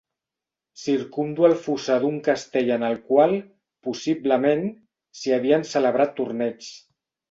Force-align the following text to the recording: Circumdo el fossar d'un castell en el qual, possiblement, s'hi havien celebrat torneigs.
Circumdo 0.83 1.45
el 1.49 1.53
fossar 1.65 1.99
d'un 2.07 2.17
castell 2.29 2.73
en 2.79 2.87
el 2.89 2.99
qual, 3.13 3.37
possiblement, 3.91 4.69
s'hi 5.21 5.39
havien 5.41 5.71
celebrat 5.79 6.23
torneigs. 6.23 6.77